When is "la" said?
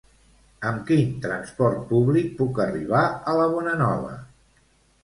3.43-3.47